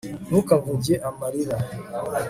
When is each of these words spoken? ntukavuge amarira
ntukavuge 0.27 0.93
amarira 1.09 1.57